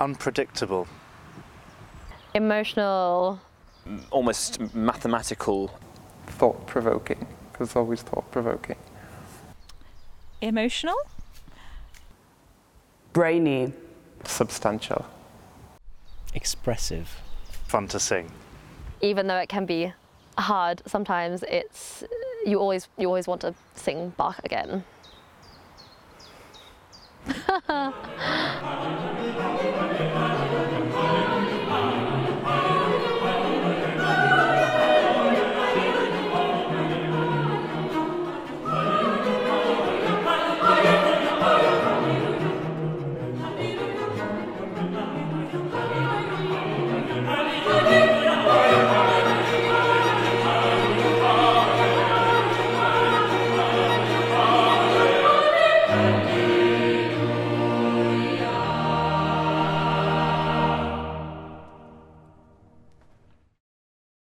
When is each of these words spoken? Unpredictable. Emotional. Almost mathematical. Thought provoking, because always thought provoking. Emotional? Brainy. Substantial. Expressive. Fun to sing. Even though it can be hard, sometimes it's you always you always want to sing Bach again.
Unpredictable. 0.00 0.88
Emotional. 2.34 3.38
Almost 4.10 4.74
mathematical. 4.74 5.78
Thought 6.26 6.66
provoking, 6.66 7.26
because 7.52 7.76
always 7.76 8.00
thought 8.02 8.30
provoking. 8.30 8.76
Emotional? 10.40 10.94
Brainy. 13.12 13.72
Substantial. 14.24 15.04
Expressive. 16.34 17.20
Fun 17.66 17.88
to 17.88 17.98
sing. 18.00 18.30
Even 19.02 19.26
though 19.26 19.36
it 19.38 19.48
can 19.48 19.66
be 19.66 19.92
hard, 20.38 20.82
sometimes 20.86 21.42
it's 21.48 22.04
you 22.46 22.58
always 22.58 22.88
you 22.96 23.06
always 23.06 23.26
want 23.26 23.40
to 23.42 23.54
sing 23.74 24.10
Bach 24.16 24.40
again. 24.44 24.84